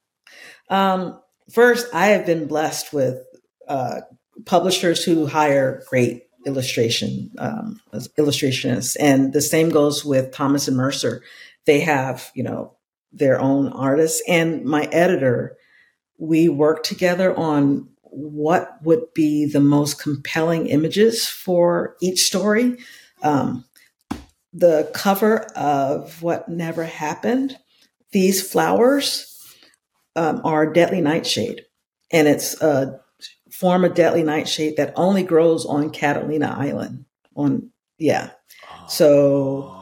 [0.68, 3.22] Um, first, I have been blessed with
[3.68, 4.00] uh,
[4.44, 11.22] publishers who hire great illustration um, illustrationists, and the same goes with Thomas and Mercer.
[11.64, 12.76] They have, you know,
[13.12, 15.56] their own artists, and my editor.
[16.18, 22.78] We work together on what would be the most compelling images for each story.
[23.22, 23.64] Um,
[24.52, 27.58] the cover of What Never Happened,
[28.12, 29.32] these flowers
[30.14, 31.62] um, are deadly nightshade,
[32.10, 32.98] and it's a
[33.52, 37.04] form of deadly nightshade that only grows on Catalina Island.
[37.34, 38.30] on yeah.
[38.88, 39.72] So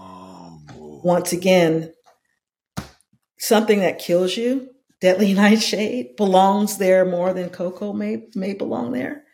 [0.76, 1.00] Oh.
[1.04, 1.92] once again,
[3.38, 4.73] something that kills you,
[5.04, 9.24] deadly nightshade, belongs there more than Coco may may belong there.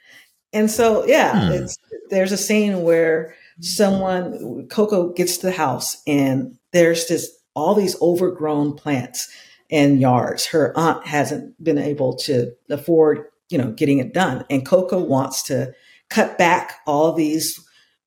[0.52, 1.52] And so, yeah, Hmm.
[1.52, 1.78] it's
[2.11, 7.96] there's a scene where someone Coco gets to the house and there's just all these
[8.02, 9.28] overgrown plants
[9.70, 10.46] and yards.
[10.46, 14.44] Her aunt hasn't been able to afford, you know, getting it done.
[14.50, 15.72] And Coco wants to
[16.09, 17.61] cut back all these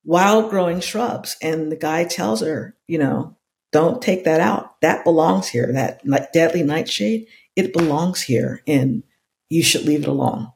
[0.04, 1.36] wild growing shrubs.
[1.40, 3.36] And the guy tells her, you know,
[3.72, 4.78] don't take that out.
[4.82, 5.72] That belongs here.
[5.72, 6.02] That
[6.34, 9.02] deadly nightshade, it belongs here and
[9.48, 10.52] you should leave it alone.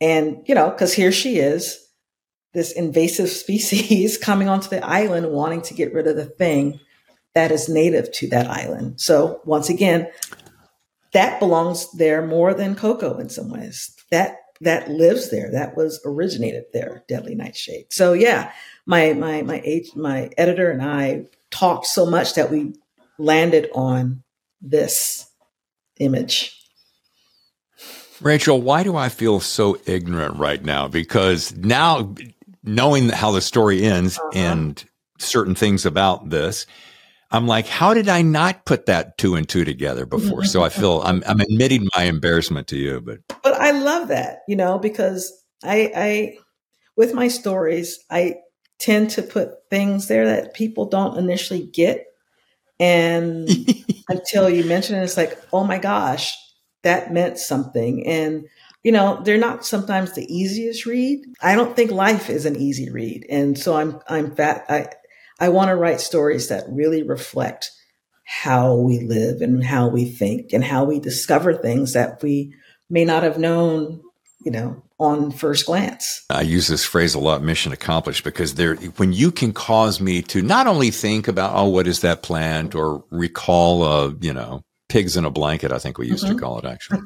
[0.00, 1.84] And, you know, because here she is,
[2.54, 6.80] this invasive species coming onto the island wanting to get rid of the thing
[7.34, 9.00] that is native to that island.
[9.00, 10.08] So once again,
[11.12, 13.94] that belongs there more than Coco in some ways.
[14.10, 15.50] That that lives there.
[15.52, 17.92] That was originated there, Deadly Nightshade.
[17.92, 18.52] So yeah,
[18.86, 22.74] my my my age, my editor and I talked so much that we
[23.18, 24.22] landed on
[24.60, 25.27] this
[25.98, 26.54] image.
[28.20, 30.88] Rachel, why do I feel so ignorant right now?
[30.88, 32.14] Because now,
[32.64, 34.30] knowing how the story ends Uh-huh.
[34.34, 34.84] and
[35.18, 36.66] certain things about this,
[37.30, 40.44] I'm like, how did I not put that two and two together before?
[40.44, 44.40] so I feel I'm, I'm admitting my embarrassment to you, but but I love that,
[44.48, 45.30] you know, because
[45.62, 46.38] I, I,
[46.96, 48.36] with my stories, I
[48.78, 52.06] tend to put things there that people don't initially get.
[52.80, 53.48] And
[54.08, 56.36] until you mention it, it's like, oh my gosh,
[56.82, 58.06] that meant something.
[58.06, 58.46] And,
[58.82, 61.20] you know, they're not sometimes the easiest read.
[61.42, 63.26] I don't think life is an easy read.
[63.28, 64.64] And so I'm, I'm fat.
[64.68, 64.88] I,
[65.40, 67.70] I want to write stories that really reflect
[68.24, 72.54] how we live and how we think and how we discover things that we
[72.90, 74.02] may not have known,
[74.40, 76.24] you know, on first glance.
[76.30, 80.22] I use this phrase a lot, mission accomplished, because there, when you can cause me
[80.22, 84.62] to not only think about, oh, what is that plant or recall, a, you know,
[84.88, 86.30] pigs in a blanket, I think we used Mhm.
[86.30, 87.00] to call it actually.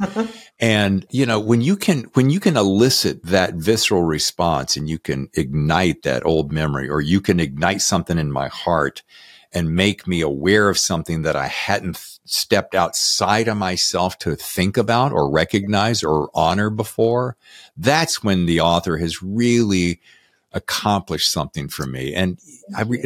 [0.60, 4.98] and, you know, when you can, when you can elicit that visceral response and you
[4.98, 9.02] can ignite that old memory or you can ignite something in my heart
[9.52, 14.36] and make me aware of something that I hadn't th- stepped outside of myself to
[14.36, 17.36] think about or recognize or honor before,
[17.76, 20.00] that's when the author has really
[20.52, 22.14] accomplished something for me.
[22.14, 22.38] And
[22.76, 23.04] I re-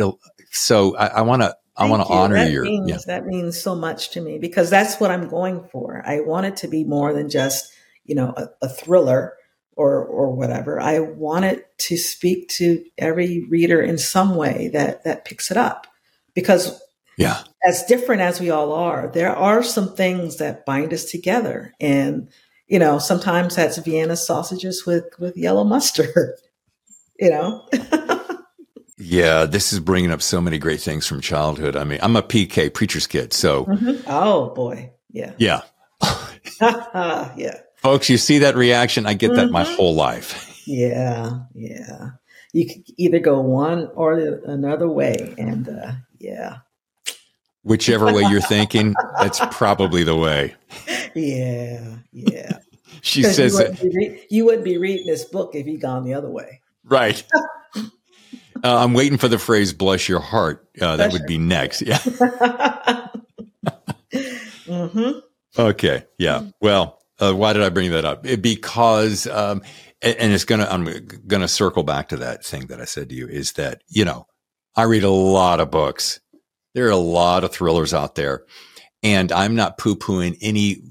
[0.51, 2.15] so I want to I want to you.
[2.15, 2.99] honor that your means, yeah.
[3.07, 6.03] that means so much to me because that's what I'm going for.
[6.07, 7.73] I want it to be more than just,
[8.05, 9.35] you know, a, a thriller
[9.77, 10.81] or or whatever.
[10.81, 15.57] I want it to speak to every reader in some way that that picks it
[15.59, 15.87] up.
[16.35, 16.81] Because
[17.19, 17.43] Yeah.
[17.67, 21.73] as different as we all are, there are some things that bind us together.
[21.81, 22.29] And,
[22.69, 26.15] you know, sometimes that's Vienna sausages with with yellow mustard.
[27.19, 27.67] You know?
[28.99, 31.77] Yeah, this is bringing up so many great things from childhood.
[31.77, 34.03] I mean, I'm a PK preacher's kid, so Mhm.
[34.07, 34.91] Oh boy.
[35.11, 35.33] Yeah.
[35.39, 35.63] yeah.
[36.61, 37.59] yeah.
[37.77, 39.07] Folks, you see that reaction?
[39.07, 39.77] I get that my Mhm.
[39.77, 40.63] whole life.
[40.67, 42.11] Yeah, yeah.
[42.53, 46.57] You could either go one or the, another way, and uh, yeah,
[47.63, 50.55] Whichever way you're thinking, that's probably the way.
[51.15, 52.59] yeah, yeah.
[53.03, 56.03] She says you wouldn't, be re- you wouldn't be reading this book if you'd gone
[56.05, 56.61] the other way.
[56.85, 57.23] right.
[58.65, 61.83] Uh, I'm waiting for the phrase "bless your heart." Uh, that would be next.
[61.83, 61.99] Yeah.
[64.67, 65.11] hmm
[65.59, 66.05] Okay.
[66.19, 66.49] Yeah.
[66.61, 68.27] Well, uh, why did I bring that up?
[68.27, 69.63] It- because, um,
[70.03, 70.85] and, and it's gonna, I'm
[71.27, 74.27] gonna circle back to that thing that I said to you is that, you know,
[74.75, 76.21] I read a lot of books.
[76.75, 78.45] There are a lot of thrillers out there
[79.03, 80.83] and I'm not poo pooing any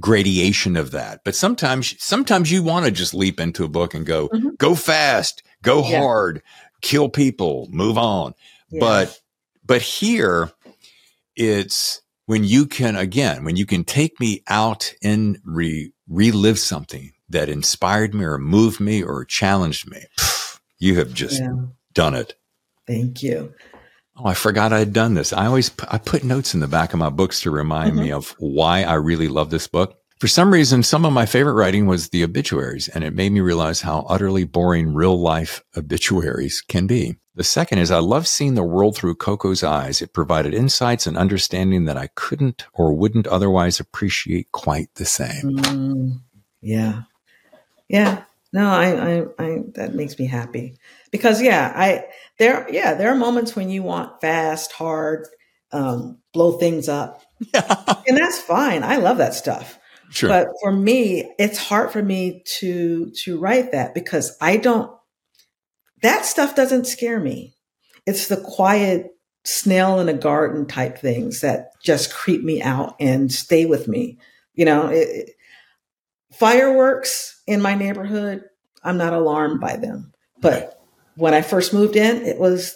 [0.00, 1.20] gradation of that.
[1.24, 4.56] But sometimes, sometimes you want to just leap into a book and go, Mhm.
[4.56, 5.98] go fast, go Yeah.
[5.98, 6.42] hard,
[6.82, 8.34] kill people, move on.
[8.78, 9.20] But
[9.64, 10.50] but here
[11.34, 17.12] it's when you can again, when you can take me out and re, relive something
[17.28, 20.04] that inspired me or moved me or challenged me.
[20.78, 21.54] You have just yeah,
[21.94, 22.34] done it.
[22.86, 23.54] thank you.
[24.18, 25.32] Oh, I forgot I had done this.
[25.32, 28.16] I always I put notes in the back of my books to remind me mm-hmm.
[28.16, 29.98] of why I really love this book.
[30.18, 33.40] For some reason, some of my favorite writing was the obituaries, and it made me
[33.40, 37.16] realize how utterly boring real life obituaries can be.
[37.34, 40.00] The second is I love seeing the world through Coco's eyes.
[40.00, 45.58] It provided insights and understanding that I couldn't or wouldn't otherwise appreciate quite the same.
[45.58, 46.20] Mm,
[46.62, 47.02] yeah,
[47.88, 48.22] yeah.
[48.54, 50.78] No, I, I, I, that makes me happy
[51.10, 52.06] because yeah, I
[52.38, 55.28] there, yeah, there are moments when you want fast, hard,
[55.72, 57.20] um, blow things up,
[57.52, 58.82] and that's fine.
[58.82, 59.78] I love that stuff.
[60.16, 60.28] Sure.
[60.28, 64.90] But for me, it's hard for me to to write that because I don't
[66.02, 67.54] that stuff doesn't scare me.
[68.06, 69.10] It's the quiet
[69.44, 74.18] snail in a garden type things that just creep me out and stay with me.
[74.54, 75.30] You know, it, it,
[76.32, 78.44] fireworks in my neighborhood,
[78.82, 80.12] I'm not alarmed by them.
[80.40, 80.80] But
[81.14, 82.74] when I first moved in, it was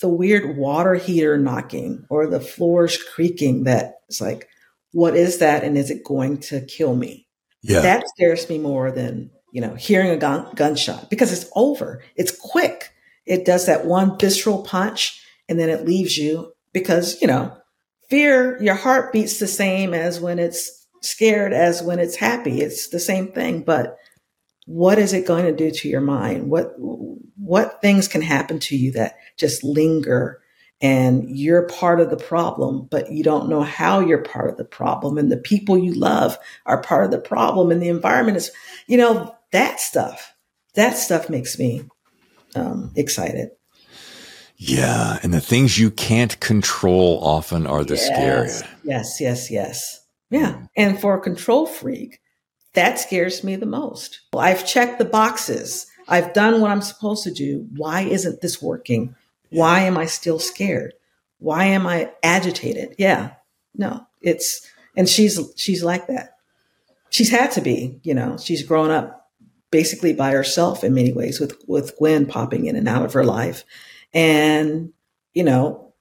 [0.00, 4.48] the weird water heater knocking or the floors creaking that it's like,
[4.92, 5.64] what is that?
[5.64, 7.26] And is it going to kill me?
[7.62, 7.80] Yeah.
[7.80, 12.02] That scares me more than, you know, hearing a gun, gunshot because it's over.
[12.16, 12.92] It's quick.
[13.26, 17.56] It does that one visceral punch and then it leaves you because, you know,
[18.08, 22.60] fear, your heart beats the same as when it's scared as when it's happy.
[22.60, 23.96] It's the same thing, but
[24.66, 26.50] what is it going to do to your mind?
[26.50, 26.74] What
[27.36, 30.42] what things can happen to you that just linger
[30.80, 34.64] and you're part of the problem, but you don't know how you're part of the
[34.64, 38.50] problem and the people you love are part of the problem and the environment is,
[38.86, 40.34] you know, that stuff.
[40.74, 41.82] That stuff makes me
[42.54, 43.50] um, excited.
[44.56, 48.64] Yeah, and the things you can't control often are the yes, scariest.
[48.82, 50.04] Yes, yes, yes.
[50.30, 52.20] Yeah, and for a control freak,
[52.74, 54.20] that scares me the most.
[54.36, 55.86] I've checked the boxes.
[56.08, 57.66] I've done what I'm supposed to do.
[57.76, 59.14] Why isn't this working?
[59.50, 60.94] Why am I still scared?
[61.38, 62.94] Why am I agitated?
[62.98, 63.32] Yeah.
[63.74, 66.36] No, it's, and she's, she's like that.
[67.10, 69.30] She's had to be, you know, she's grown up
[69.70, 73.24] basically by herself in many ways with, with Gwen popping in and out of her
[73.24, 73.64] life.
[74.12, 74.92] And,
[75.34, 75.92] you know,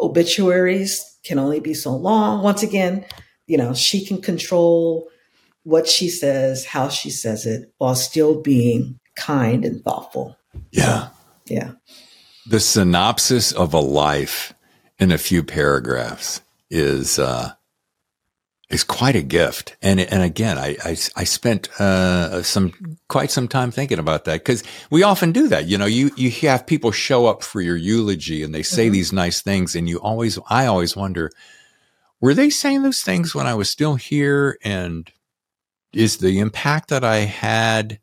[0.00, 2.42] obituaries can only be so long.
[2.42, 3.04] Once again,
[3.46, 5.08] you know, she can control
[5.64, 10.36] what she says, how she says it, while still being kind and thoughtful.
[10.70, 11.08] Yeah.
[11.46, 11.72] Yeah.
[12.46, 14.54] The synopsis of a life
[14.98, 17.52] in a few paragraphs is uh,
[18.70, 19.76] is quite a gift.
[19.82, 24.40] And and again, I I, I spent uh, some quite some time thinking about that
[24.40, 25.66] because we often do that.
[25.66, 28.92] You know, you you have people show up for your eulogy and they say mm-hmm.
[28.92, 31.30] these nice things, and you always I always wonder,
[32.20, 35.10] were they saying those things when I was still here and
[35.92, 37.98] is the impact that I had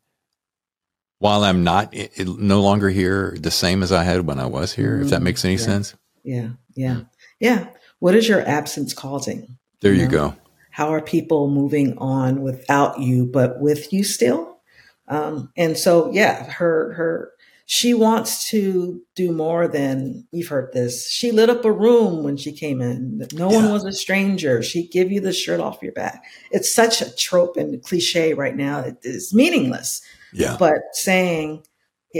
[1.19, 4.93] while I'm not no longer here the same as I had when I was here?
[4.93, 5.03] Mm-hmm.
[5.03, 5.23] If that mm-hmm.
[5.23, 5.59] makes any yeah.
[5.59, 5.95] sense.
[6.23, 7.01] Yeah, yeah,
[7.39, 7.67] yeah.
[7.99, 9.57] What is your absence causing?
[9.81, 10.35] There you, you go.
[10.71, 14.59] How are people moving on without you, but with you still?
[15.07, 17.31] Um, and so, yeah, her her
[17.69, 21.11] she wants to do more than you've heard this.
[21.11, 23.27] She lit up a room when she came in.
[23.33, 23.57] No yeah.
[23.57, 24.63] one was a stranger.
[24.63, 26.23] She'd give you the shirt off your back.
[26.49, 28.79] It's such a trope and cliche right now.
[28.79, 30.01] It is meaningless.
[30.33, 30.57] Yeah.
[30.59, 31.63] But saying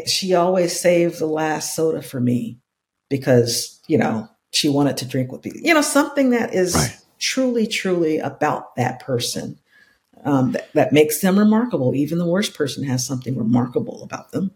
[0.06, 2.60] she always saved the last soda for me
[3.10, 5.52] because, you know, she wanted to drink with me.
[5.56, 6.98] You know, something that is right.
[7.20, 9.60] truly, truly about that person.
[10.26, 11.96] Um, that, that makes them remarkable.
[11.96, 14.52] Even the worst person has something remarkable about them.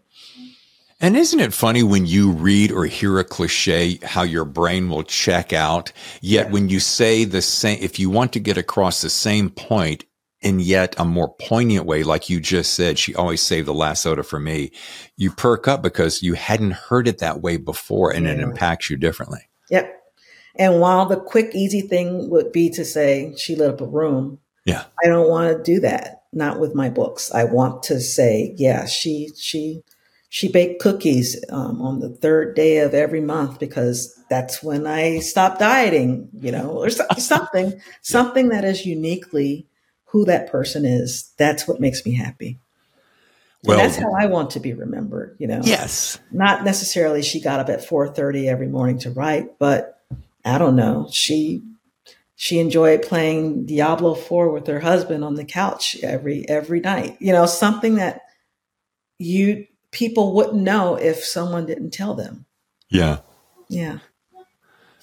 [1.00, 5.02] And isn't it funny when you read or hear a cliche, how your brain will
[5.02, 5.92] check out?
[6.20, 10.04] Yet when you say the same, if you want to get across the same point
[10.42, 14.02] in yet a more poignant way, like you just said, she always saved the last
[14.02, 14.72] soda for me,
[15.16, 18.32] you perk up because you hadn't heard it that way before and yeah.
[18.32, 19.40] it impacts you differently.
[19.70, 19.98] Yep.
[20.56, 24.38] And while the quick, easy thing would be to say she lit up a room,
[24.64, 26.24] yeah, I don't want to do that.
[26.32, 27.32] Not with my books.
[27.32, 29.82] I want to say, yeah, she she
[30.28, 35.18] she baked cookies um, on the third day of every month because that's when I
[35.18, 36.88] stopped dieting, you know, or
[37.18, 39.66] something, something that is uniquely
[40.12, 41.32] who that person is.
[41.38, 42.58] That's what makes me happy.
[43.64, 45.60] Well, and that's how I want to be remembered, you know.
[45.64, 46.18] Yes.
[46.30, 50.00] Not necessarily she got up at 4:30 every morning to write, but
[50.44, 51.08] I don't know.
[51.10, 51.62] She
[52.34, 57.16] she enjoyed playing Diablo 4 with her husband on the couch every every night.
[57.20, 58.20] You know, something that
[59.18, 62.44] you people wouldn't know if someone didn't tell them.
[62.90, 63.20] Yeah.
[63.68, 64.00] Yeah.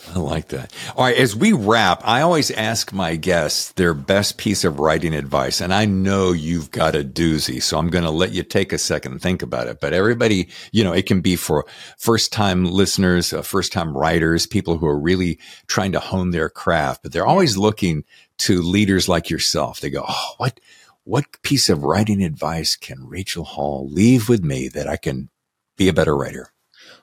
[0.08, 0.74] I like that.
[0.95, 1.18] All right.
[1.18, 5.60] As we wrap, I always ask my guests their best piece of writing advice.
[5.60, 7.62] And I know you've got a doozy.
[7.62, 9.80] So I'm going to let you take a second and think about it.
[9.82, 11.66] But everybody, you know, it can be for
[11.97, 15.38] first time listeners, uh, first time writers, people who are really
[15.68, 18.06] trying to hone their craft, but they're always looking
[18.39, 19.82] to leaders like yourself.
[19.82, 20.60] They go, Oh, what,
[21.04, 25.30] what piece of writing advice can Rachel Hall leave with me that I can
[25.76, 26.54] be a better writer?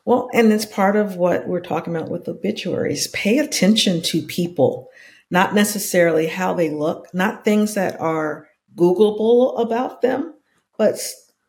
[0.07, 3.09] Well, and it's part of what we're talking about with obituaries.
[3.09, 4.89] Pay attention to people,
[5.33, 10.33] not necessarily how they look, not things that are Googleable about them,
[10.79, 11.01] but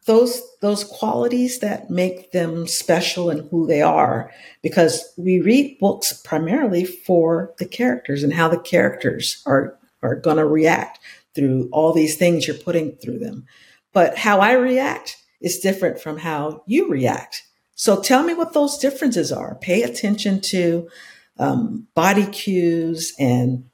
[0.07, 4.31] those those qualities that make them special and who they are
[4.63, 10.37] because we read books primarily for the characters and how the characters are are going
[10.37, 10.99] to react
[11.35, 13.45] through all these things you're putting through them.
[13.93, 17.43] But how I react is different from how you react.
[17.77, 19.55] So tell me what those differences are.
[19.61, 20.89] Pay attention to
[21.37, 23.69] um, body cues and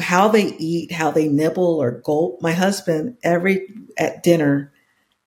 [0.00, 2.40] how they eat, how they nibble or gulp.
[2.40, 3.68] My husband, every
[3.98, 4.72] at dinner,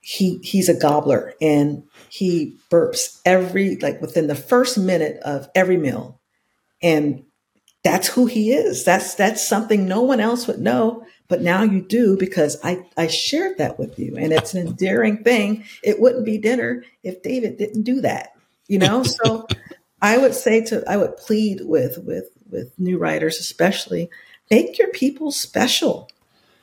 [0.02, 5.78] he he's a gobbler and he burps every like within the first minute of every
[5.78, 6.20] meal.
[6.82, 7.26] And
[7.84, 8.84] that's who he is.
[8.84, 13.08] That's that's something no one else would know, but now you do because I I
[13.08, 15.64] shared that with you, and it's an endearing thing.
[15.84, 18.34] It wouldn't be dinner if David didn't do that,
[18.68, 19.06] you know.
[19.24, 19.48] So
[20.02, 24.10] I would say to I would plead with with with new writers, especially,
[24.50, 26.10] make your people special.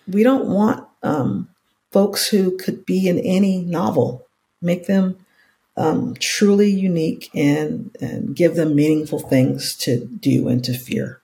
[0.09, 1.49] We don't want um,
[1.93, 4.27] folks who could be in any novel.
[4.61, 5.19] Make them
[5.77, 11.21] um, truly unique and, and give them meaningful things to do and to fear.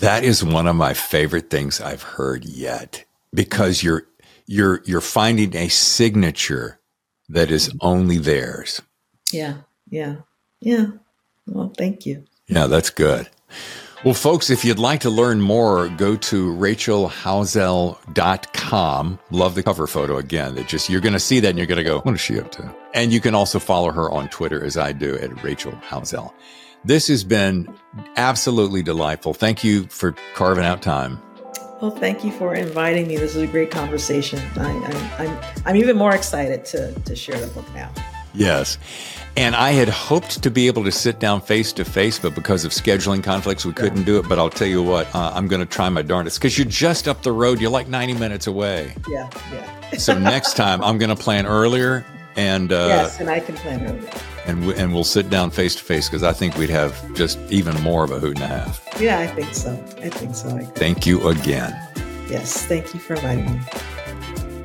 [0.00, 4.04] That is one of my favorite things I've heard yet because you're
[4.46, 6.80] you're you're finding a signature
[7.28, 8.80] that is only theirs.
[9.30, 10.16] Yeah, yeah,
[10.60, 10.86] yeah.
[11.46, 12.24] Well, thank you.
[12.46, 13.28] Yeah, that's good.
[14.02, 19.18] Well, folks, if you'd like to learn more, go to rachelhowzell.com.
[19.30, 20.54] Love the cover photo again.
[20.54, 22.40] That just you're going to see that and you're going to go, what is she
[22.40, 22.74] up to?
[22.94, 26.32] And you can also follow her on Twitter as I do at Rachel Howzell.
[26.84, 27.72] This has been
[28.16, 29.34] absolutely delightful.
[29.34, 31.20] Thank you for carving out time.
[31.82, 33.16] Well, thank you for inviting me.
[33.16, 34.38] This is a great conversation.
[34.56, 37.90] I, am I'm, I'm even more excited to, to share the book now.
[38.34, 38.78] Yes.
[39.36, 42.64] And I had hoped to be able to sit down face to face, but because
[42.64, 44.28] of scheduling conflicts, we couldn't do it.
[44.28, 47.08] But I'll tell you what, uh, I'm going to try my darndest because you're just
[47.08, 47.60] up the road.
[47.60, 48.94] You're like 90 minutes away.
[49.08, 49.96] Yeah, yeah.
[49.98, 52.04] so next time, I'm going to plan earlier.
[52.36, 54.10] And uh, yes, and I can plan earlier.
[54.46, 57.38] And, we, and we'll sit down face to face because I think we'd have just
[57.50, 58.86] even more of a hoot and a half.
[59.00, 59.72] Yeah, I think so.
[60.02, 60.48] I think so.
[60.48, 61.72] I thank you again.
[62.28, 63.60] Yes, thank you for inviting me.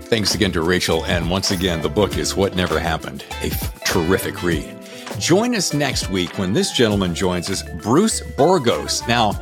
[0.03, 1.03] Thanks again to Rachel.
[1.05, 4.71] And once again, the book is What Never Happened, a f- terrific read.
[5.19, 9.07] Join us next week when this gentleman joins us, Bruce Borgos.
[9.07, 9.39] Now,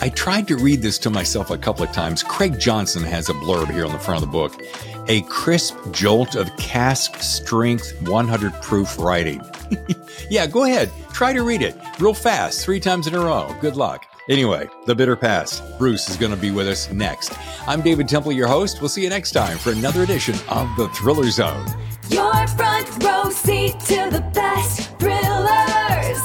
[0.00, 2.22] I tried to read this to myself a couple of times.
[2.22, 4.60] Craig Johnson has a blurb here on the front of the book
[5.08, 9.42] a crisp jolt of cask strength 100 proof writing.
[10.30, 10.90] yeah, go ahead.
[11.12, 13.54] Try to read it real fast, three times in a row.
[13.60, 14.06] Good luck.
[14.28, 15.62] Anyway, the bitter past.
[15.78, 17.36] Bruce is going to be with us next.
[17.66, 18.80] I'm David Temple, your host.
[18.80, 21.66] We'll see you next time for another edition of The Thriller Zone.
[22.08, 26.22] Your front row seat to the best thrillers.